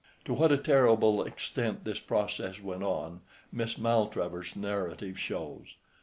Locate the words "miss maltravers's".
3.51-4.55